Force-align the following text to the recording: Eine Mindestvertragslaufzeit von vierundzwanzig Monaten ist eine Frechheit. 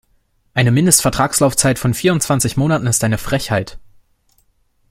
Eine 0.55 0.71
Mindestvertragslaufzeit 0.71 1.77
von 1.77 1.93
vierundzwanzig 1.93 2.57
Monaten 2.57 2.87
ist 2.87 3.03
eine 3.03 3.19
Frechheit. 3.19 3.77